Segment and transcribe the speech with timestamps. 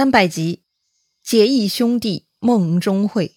[0.00, 0.62] 三百集，
[1.22, 3.32] 结义兄弟梦中会。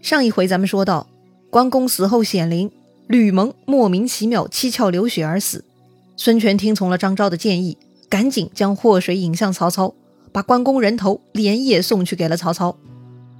[0.00, 1.10] 上一回咱们说到，
[1.50, 2.72] 关公死后显灵，
[3.06, 5.66] 吕蒙莫名其妙七窍流血而死。
[6.16, 7.76] 孙权听从了张昭的建议，
[8.08, 9.94] 赶紧将祸水引向曹操，
[10.32, 12.78] 把关公人头连夜送去给了曹操。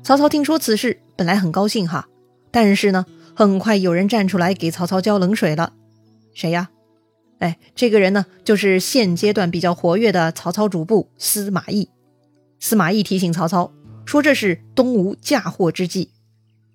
[0.02, 2.06] 曹操听说此事，本来很高兴哈，
[2.50, 5.72] 但是呢，很快有人站出来给曹操浇冷水了。
[6.34, 6.68] 谁呀？
[7.42, 11.88] 哎，这个人呢，就是现阶段比较活跃的曹操主簿司马懿。
[12.60, 13.72] 司马懿提醒曹操
[14.04, 16.10] 说：“这是东吴嫁祸之计。”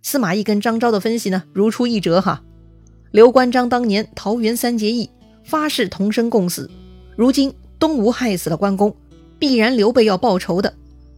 [0.03, 2.43] 司马懿跟张昭的分析呢，如出一辙哈。
[3.11, 5.09] 刘关张当年桃园三结义，
[5.45, 6.69] 发誓同生共死。
[7.15, 8.93] 如今东吴害死了关公，
[9.39, 10.73] 必然刘备要报仇的。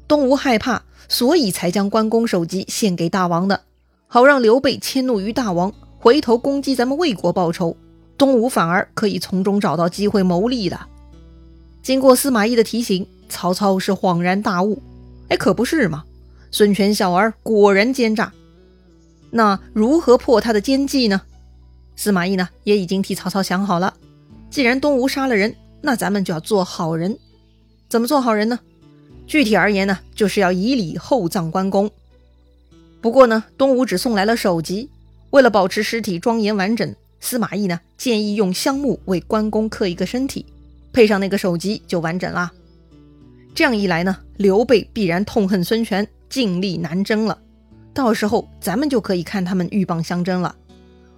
[0.07, 3.61] 东吴害怕，所以才将关公首级献给大王的，
[4.05, 7.75] 好让刘备迁怒于大王，回头攻击咱们魏国报仇。
[8.19, 10.77] 东吴反而可以从中找到机会谋利的。
[11.81, 14.83] 经过司马懿的提醒，曹操是恍然大悟。
[15.29, 16.03] 哎，可不是嘛！
[16.51, 18.33] 孙权小儿果然奸诈。
[19.31, 21.21] 那如何破他的奸计呢？
[21.95, 23.93] 司马懿呢也已经替曹操想好了。
[24.49, 27.17] 既然东吴杀了人，那咱们就要做好人。
[27.87, 28.59] 怎么做好人呢？
[29.27, 31.89] 具体而言呢，就是要以礼厚葬关公。
[32.99, 34.89] 不过呢，东吴只送来了首级，
[35.29, 36.93] 为了保持尸体庄严完整。
[37.19, 40.45] 司马懿呢，建议用香木为关公刻一个身体，
[40.93, 42.51] 配上那个首级就完整啦。
[43.53, 47.37] 这样一来呢，刘备必然痛恨孙权，尽力南征了。
[47.93, 50.55] 到时候咱们就可以看他们鹬蚌相争了。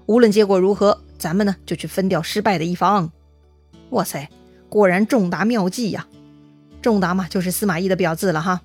[0.08, 3.12] 无论结果如何，咱们呢就去分掉失败的一方。
[3.92, 4.28] 哇塞，
[4.70, 6.08] 果然仲达妙计呀！
[6.82, 8.60] 仲达嘛，就是司马懿的表字了哈。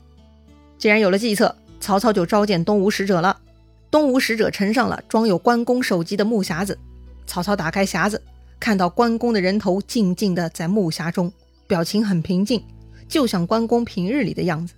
[0.79, 3.39] 既然有了计策，曹操就召见东吴使者了。
[3.91, 6.79] 东吴使者呈上了装有关公首级的木匣子。
[7.27, 8.22] 曹操打开匣子，
[8.58, 11.33] 看到关公的人头静静的在木匣中，
[11.66, 12.62] 表情很平静，
[13.08, 14.74] 就像关公平日里的样子。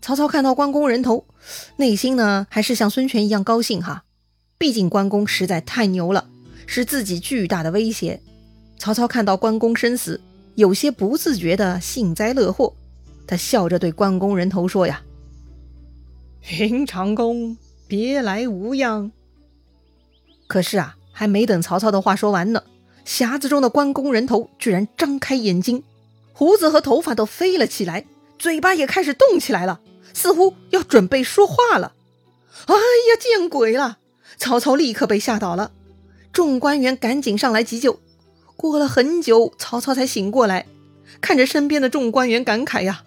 [0.00, 1.26] 曹操看到关公人头，
[1.76, 4.04] 内心呢还是像孙权一样高兴哈，
[4.56, 6.28] 毕竟关公实在太牛了，
[6.66, 8.20] 是自己巨大的威胁。
[8.78, 10.20] 曹操看到关公身死，
[10.54, 12.72] 有些不自觉的幸灾乐祸，
[13.26, 15.02] 他笑着对关公人头说呀
[16.60, 17.56] ：“云长公，
[17.88, 19.10] 别来无恙。”
[20.46, 20.96] 可是啊。
[21.18, 22.62] 还没等曹操的话说完呢，
[23.06, 25.82] 匣子中的关公人头居然张开眼睛，
[26.34, 28.04] 胡子和头发都飞了起来，
[28.38, 29.80] 嘴巴也开始动起来了，
[30.12, 31.94] 似乎要准备说话了。
[32.66, 33.96] 哎呀，见鬼了！
[34.36, 35.72] 曹操立刻被吓倒了，
[36.34, 37.98] 众官员赶紧上来急救。
[38.54, 40.66] 过了很久，曹操才醒过来，
[41.22, 43.04] 看着身边的众官员感慨呀：“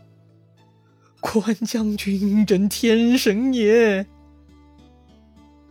[1.22, 4.08] 关将军真天神也！”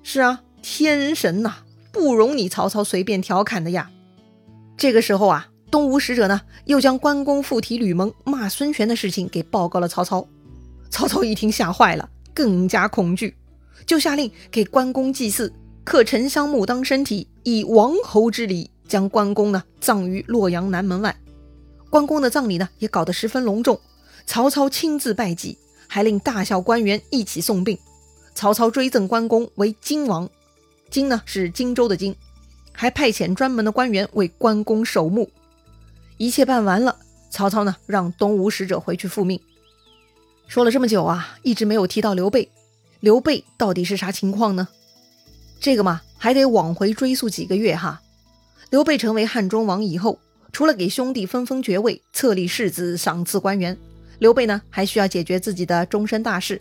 [0.04, 1.64] 是啊，天神呐！
[1.92, 3.90] 不容你曹操随便调侃的呀！
[4.76, 10.26] 这个时候啊，东吴使者呢又将关公附体吕蒙骂孙权的事情给报告了曹操。
[10.90, 13.34] 曹操一听吓坏了，更加恐惧，
[13.86, 15.52] 就下令给关公祭祀，
[15.84, 21.14] 刻沉香木当身体，以王侯之礼将关公呢葬于洛阳南门外。
[21.90, 23.80] 关公的葬礼呢也搞得十分隆重，
[24.26, 27.78] 曹操亲自拜祭，还令大小官员一起送殡。
[28.34, 30.30] 曹操追赠关公为荆王。
[30.90, 32.14] 荆呢是荆州的荆，
[32.72, 35.30] 还派遣专门的官员为关公守墓。
[36.16, 36.98] 一切办完了，
[37.30, 39.40] 曹操呢让东吴使者回去复命。
[40.46, 42.50] 说了这么久啊，一直没有提到刘备。
[43.00, 44.68] 刘备到底是啥情况呢？
[45.60, 48.00] 这个嘛，还得往回追溯几个月哈。
[48.70, 50.18] 刘备成为汉中王以后，
[50.52, 53.78] 除了给兄弟分封爵位、册立世子、赏赐官员，
[54.18, 56.60] 刘备呢还需要解决自己的终身大事。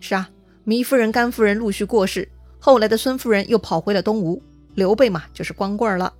[0.00, 0.28] 是啊，
[0.66, 2.28] 糜夫人、甘夫人陆续过世。
[2.64, 4.40] 后来的孙夫人又跑回了东吴，
[4.76, 6.14] 刘备嘛就是光棍了。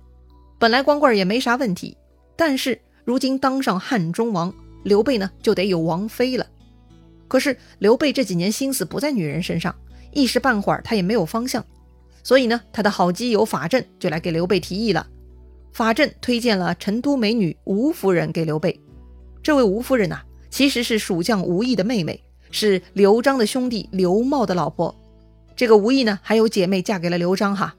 [0.59, 1.95] 本来光棍也没啥问题，
[2.35, 4.53] 但是如今当上汉中王，
[4.83, 6.45] 刘备呢就得有王妃了。
[7.29, 9.73] 可是刘备这几年心思不在女人身上，
[10.11, 11.65] 一时半会儿他也没有方向，
[12.25, 15.07] 所以呢，他的好基友法正就来给刘备提议了。
[15.71, 18.77] 法正推荐了成都美女吴夫人给刘备。
[19.41, 20.19] 这位吴夫人呐，
[20.49, 22.21] 其实是蜀将吴懿的妹妹，
[22.51, 24.93] 是刘璋的兄弟刘茂的老婆。
[25.55, 27.75] 这个吴懿呢，还有姐妹嫁给了刘璋哈，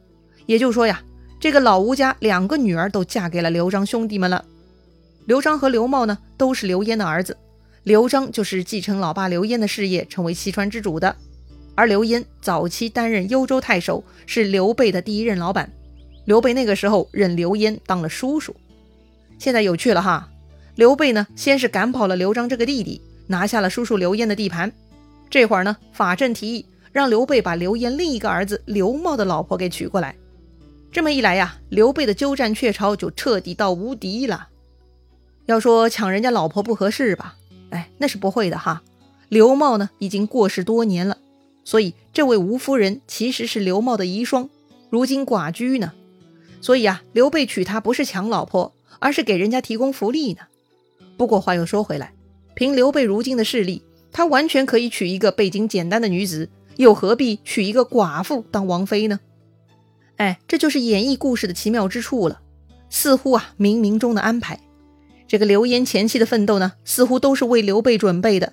[0.46, 1.02] 也就是说呀，
[1.40, 4.44] 这个老吴家两个女儿都嫁给了刘璋兄弟们了。
[5.26, 7.36] 刘璋和刘茂呢，都是刘焉的儿子，
[7.82, 11.16] 刘璋就是继承老爸刘焉的事业，成为西川之主的。
[11.74, 15.72] 而刘焉早期担任幽州太守，是刘备的第一任老板。
[16.24, 18.54] 刘备那个时候认刘焉当了叔叔。
[19.38, 20.30] 现在有趣了哈，
[20.76, 24.70] 刘备呢，先是赶跑了刘璋这个弟弟，拿下了叔叔刘焉的地盘。
[25.28, 26.66] 这会儿呢，法正提议。
[26.94, 30.14] 让刘备把刘焉另一个儿子刘茂的老婆给娶过来，
[30.92, 34.46] 这么一来呀，刘备的鸠占鹊巢就彻底到无敌了。
[35.46, 37.34] 要说抢人家老婆不合适吧？
[37.70, 38.84] 哎，那是不会的哈。
[39.28, 41.18] 刘茂呢，已经过世多年了，
[41.64, 44.48] 所以这位吴夫人其实是刘茂的遗孀，
[44.88, 45.94] 如今寡居呢。
[46.60, 50.42] 所以啊，刘备娶她不是抢老婆，而是给人家提供福利呢。
[51.16, 52.14] 不过话又说回来，
[52.54, 53.82] 凭刘备如今的势力，
[54.12, 59.20] 他完全可以娶一个背景简单的女子，又何必娶一个寡妇当王妃呢？
[60.16, 62.40] 哎，这就是演绎故事的奇妙之处了。
[62.90, 64.60] 似乎啊，冥冥中的安排。
[65.26, 68.52] 这个刘焉前期的奋斗呢，似乎都是为刘备准备的。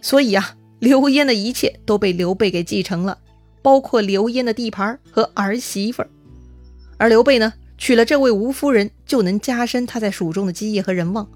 [0.00, 3.18] 所以啊，刘焉的一切都被刘备给继承了，
[3.60, 6.08] 包括刘焉的地盘和儿媳妇儿。
[6.96, 11.28] 而刘备呢，娶了这位吴夫人，就能加深他在蜀中的基业和人望。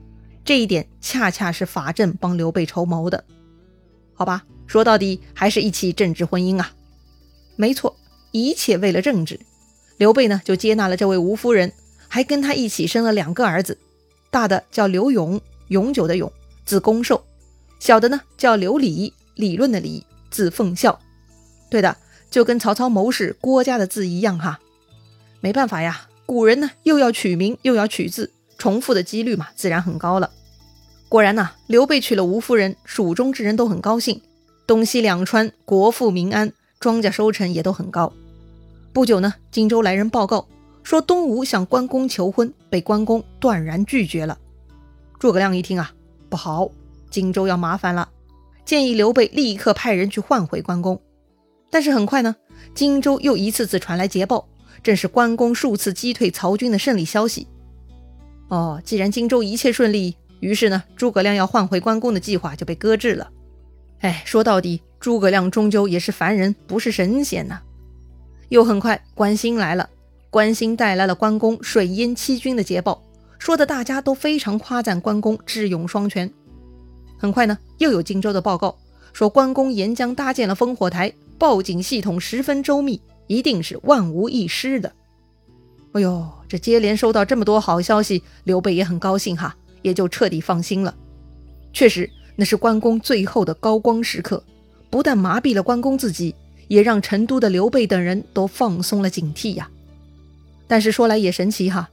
[0.44, 3.25] 这一点恰恰是法正帮刘备筹谋的，
[4.15, 4.44] 好吧？
[4.67, 6.73] 说到底还是一起政治婚姻啊。
[7.57, 7.97] 没错，
[8.33, 9.41] 一切为了政治。
[9.97, 11.73] 刘备呢，就接纳了这位吴夫人，
[12.09, 13.79] 还跟他一起生了两个儿子，
[14.31, 16.31] 大的叫刘永，永久的永，
[16.67, 17.17] 字公寿；
[17.81, 21.01] 小的呢叫刘礼，理论的理，字奉孝。
[21.71, 21.97] 对的，
[22.31, 24.61] 就跟曹操谋士郭嘉的字一样哈。
[25.41, 30.31] 没办法呀，古人呢又要取名又要取字，重复的几率嘛自然很高了。
[31.09, 34.21] 果然呐，刘备娶了吴夫人，蜀中之人都很高兴，
[34.67, 38.13] 东西两川国富民安，庄稼收成也都很高。
[38.93, 40.49] 不久呢，荆州来人报告
[40.83, 44.39] 说，东吴向关公求婚，被关公断然拒绝了。
[45.19, 45.93] 诸葛亮一听啊，
[46.29, 46.69] 不好，
[47.11, 48.09] 荆州要麻烦了，
[48.65, 51.01] 建议刘备立刻派人去换回关公。
[51.71, 52.35] 但是很快呢，
[52.75, 54.49] 荆州又一次次传来捷报。
[54.83, 57.49] 正是关公数次击退曹军的胜利消息。
[58.47, 63.29] 哦，既然荆州一切顺利，于是呢，诸葛亮要换回关公的计划就被搁置了。
[64.01, 67.61] 哎，说到底，诸葛亮终究也是凡人，不是神仙呐。
[68.49, 69.89] 又很快，关兴来了，
[70.31, 73.03] 关兴带来了关公水淹七军的捷报，
[73.39, 76.33] 说的大家都非常夸赞关公智勇双全。
[77.19, 78.77] 很快呢，又有荆州的报告
[79.13, 83.01] 说，关公沿江搭建了烽火台，报警系统十分周密。
[83.29, 84.93] 一定是万无一失的。
[85.91, 90.95] 哎呦，这接连收到这么多好消息，刘备也很高兴哈，也就彻底放心了。
[91.73, 94.43] 确实，那是关公最后的高光时刻，
[94.91, 96.35] 不但麻痹了关公自己，
[96.69, 99.69] 也让成都的刘备等人都放松了警惕呀。
[100.69, 101.88] 但是说来也神奇哈，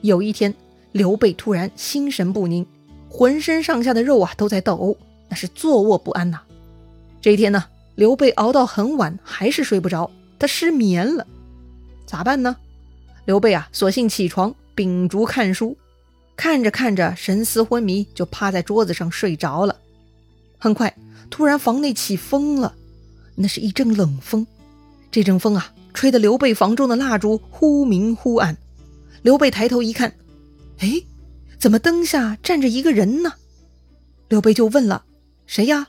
[0.00, 0.54] 有一天，
[0.92, 2.64] 刘备突然心神不宁，
[3.08, 4.96] 浑身上下的肉啊都在抖，
[5.28, 6.40] 那是坐卧不安呐。
[7.20, 7.64] 这一天呢，
[7.96, 10.10] 刘备熬到很晚，还是睡不着。
[10.38, 11.26] 他失眠了，
[12.06, 12.56] 咋办呢？
[13.24, 15.76] 刘备啊，索性起床秉烛看书，
[16.36, 19.74] 看着看着神思昏迷，就趴在桌子上睡着了。
[20.58, 20.94] 很快，
[21.30, 22.74] 突然房内起风了，
[23.36, 24.46] 那是一阵冷风。
[25.10, 28.56] 这阵风啊，吹得刘备房中的蜡烛忽明忽暗。
[29.22, 30.14] 刘备抬头一看，
[30.78, 31.02] 哎，
[31.58, 33.34] 怎么灯下站着一个人呢？
[34.28, 35.04] 刘备就问了
[35.46, 35.88] ：“谁呀？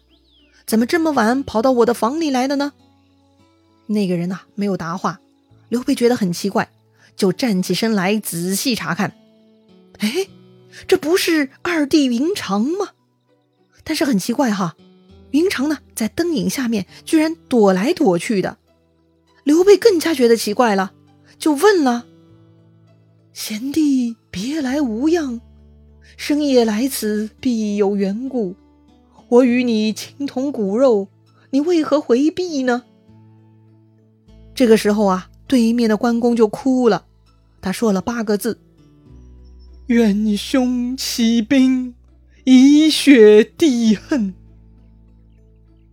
[0.66, 2.74] 怎么这么晚跑到我的房里来的呢？”
[3.88, 5.20] 那个人呐，没有答话。
[5.68, 6.70] 刘备觉得很奇怪，
[7.16, 9.14] 就站起身来仔细查看。
[9.98, 10.28] 哎，
[10.88, 12.90] 这不是二弟云长吗？
[13.90, 14.76] 但是很奇怪哈，
[15.32, 18.60] 云长呢，在灯影下面居然躲来躲去的。
[19.44, 20.94] 刘备更加觉得奇怪了，
[21.40, 22.06] 就问了
[23.34, 25.42] ：“贤弟别来无恙？
[26.18, 28.56] 深夜来此，必有缘故。
[29.28, 31.08] 我与你情同骨肉，
[31.50, 32.84] 你为何回避呢？”
[34.54, 37.08] 这个时候啊，对面的关公就哭了。
[37.60, 38.60] 他说了八个字
[39.90, 41.96] ：“愿兄起兵，
[42.52, 44.34] 以雪抵恨。”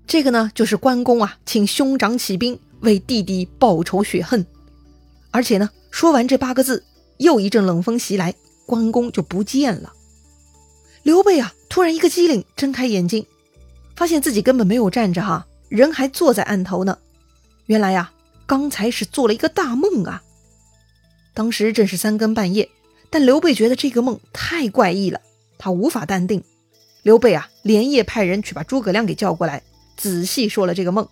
[0.08, 4.46] 这个呢，就是关公啊，请兄长起兵为弟弟报仇雪恨。
[5.30, 6.84] 而且呢，说完这八个字，
[7.18, 8.34] 又一阵冷风袭来，
[8.64, 9.92] 关公就不见了。
[11.02, 13.26] 刘备啊，突然一个机灵，睁开眼睛，
[13.94, 16.96] 发现自己根本没有站着哈，人还坐在案头呢。
[17.66, 18.12] 原来呀。
[18.48, 20.22] 刚才是做了一个大梦啊！
[21.34, 22.70] 当时正是三更半夜，
[23.10, 25.20] 但刘备觉得这个梦太怪异了，
[25.58, 26.42] 他无法淡定。
[27.02, 29.62] 刘备啊，连夜派人去把诸葛亮给叫过来，
[29.96, 31.08] 仔细说了这个梦。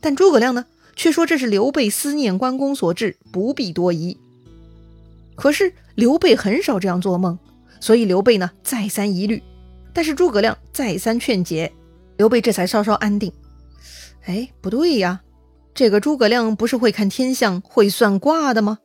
[0.00, 4.16] 但诸葛亮呢，却说这是刘备思念关公所致，不必多疑。
[5.34, 7.38] 可是刘备很少这样做梦，
[7.80, 9.42] 所以刘备呢再三疑虑。
[9.92, 11.72] 但是诸葛亮再三劝解，
[12.16, 13.32] 刘备这才稍稍安定。
[14.24, 15.22] 哎，不对呀！
[15.74, 18.78] 这个诸葛亮不是会看天象、会算卦的吗？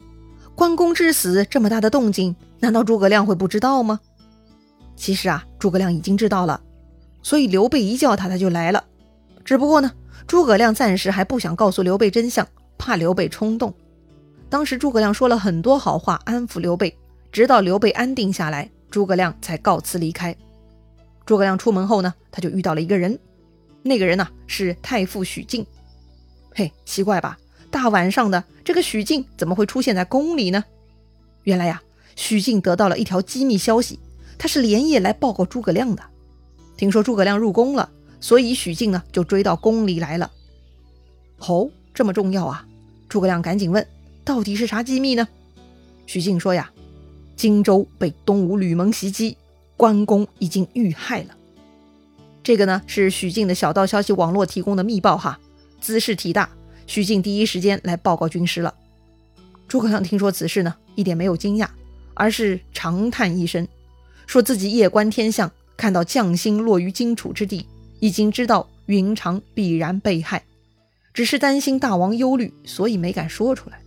[0.55, 3.99] 关公之死这么大的动静，难道诸葛亮会不知道吗？
[4.95, 6.61] 其实啊，诸葛亮已经知道了，
[7.21, 8.83] 所以刘备一叫他，他就来了。
[9.43, 9.91] 只不过呢，
[10.25, 12.47] 诸葛亮暂时还不想告诉刘备真相，
[12.77, 13.73] 怕刘备冲动。
[14.49, 16.95] 当时诸葛亮说了很多好话安抚刘备，
[17.31, 20.35] 直到刘备安定下来，诸葛亮才告辞离开。
[21.25, 23.17] 诸葛亮出门后呢，他就遇到了一个人，
[23.81, 25.65] 那个人呢是太傅许靖。
[26.53, 27.37] 嘿，奇怪吧？
[27.71, 30.63] 大晚上的，这个许靖怎么会出现在宫里呢？
[31.43, 31.81] 原来呀，
[32.15, 33.99] 许靖得到了一条机密消息，
[34.37, 36.03] 他是连夜来报告诸葛亮的。
[36.77, 40.31] 听说诸葛亮入宫了，所以许靖呢就追到宫里来了。
[41.39, 42.65] 哦，这么重要啊！
[43.09, 43.85] 诸葛亮赶紧问
[44.23, 45.27] ：“到底是啥机密呢？”
[46.07, 46.71] 许靖说：“呀，
[47.35, 49.37] 荆州被东吴吕蒙袭击。”
[49.75, 51.35] 关公已经遇害了，
[52.43, 55.39] 这个呢是许靖的小道消息网络提供的密报哈，
[55.81, 56.47] 姿势体大，
[56.87, 58.73] 许靖第一时间来报告军师了。
[59.67, 61.67] 诸葛亮听说此事呢，一点没有惊讶，
[62.13, 63.67] 而是长叹一声，
[64.27, 67.67] 说自己夜观天象，看到将星落于荆楚之地，
[67.99, 70.43] 已经知道云长必然被害，
[71.13, 73.79] 只是担心大王忧虑，所以没敢说出来。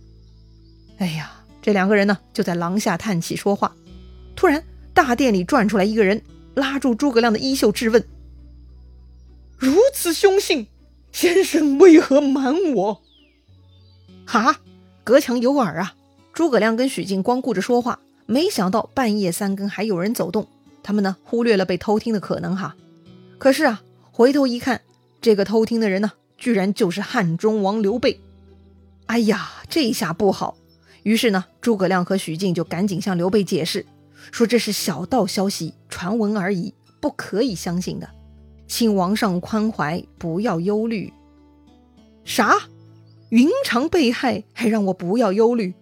[0.97, 3.75] 哎呀，这两个人呢就在廊下叹气说话，
[4.35, 4.63] 突然。
[4.93, 6.23] 大殿里转出来一个人，
[6.55, 8.03] 拉住诸葛亮的衣袖质问
[9.55, 10.65] ：“如此凶性，
[11.11, 13.03] 先生为何瞒我？”
[14.25, 14.59] 哈，
[15.03, 15.93] 隔墙有耳啊！
[16.33, 20.47] 诸葛亮跟许靖光顾着说话，没想到半夜三更还有人走动，
[20.83, 22.75] 他们呢忽略了被偷听的可能哈。
[23.39, 23.81] 可是啊，
[24.11, 24.81] 回头一看，
[25.21, 28.19] 这个偷听的人呢，居然就是汉中王刘备。
[29.05, 30.57] 哎呀，这下不好！
[31.03, 33.85] 于是呢，诸葛亮和许靖就赶紧向刘备解释。
[34.31, 38.09] 说这是小道消息，传闻而已，不可以相信的，
[38.67, 41.13] 请王上宽怀，不要忧虑。
[42.25, 42.57] 啥？
[43.29, 45.73] 云长被害，还让我不要忧虑？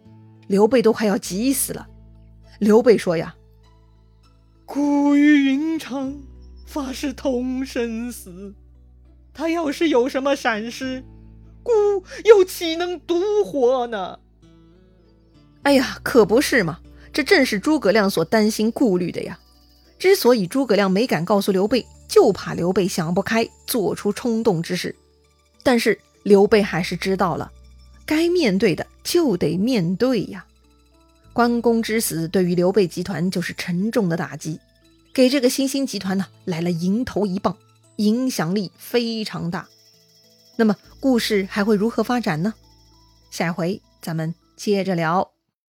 [0.46, 1.88] 刘备都快要急死了。
[2.60, 3.36] 刘备说呀
[4.66, 6.18] ：“孤与云长
[6.66, 8.54] 发誓同生死，
[9.34, 11.04] 他要是有什么闪失，
[11.64, 11.72] 孤
[12.24, 14.20] 又岂能独活呢？”
[15.64, 16.80] 哎呀，可不是嘛！
[17.12, 19.40] 这正是诸葛亮所担心顾虑的呀。
[19.98, 24.96] 之所以诸葛亮没敢告诉刘备，就怕刘备想不开，做出冲动之事。
[25.64, 27.52] 但是刘备还是知道了，
[28.06, 30.46] 该面对的就得面对呀。
[31.36, 34.58] 关公之死对于刘备集团就是沉重的打击，
[35.14, 37.58] 给这个新兴集团呢来了迎头一棒，
[37.98, 39.68] 影响力非常大。
[40.56, 42.54] 那么故事还会如何发展呢？
[43.32, 45.35] 下回咱们接着聊。